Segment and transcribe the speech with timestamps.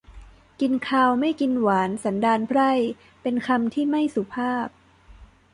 [0.61, 2.71] กินคาวไม่กินหวานสันดานไพร่
[3.21, 4.67] เป็นคำที่ไม่สุภาพ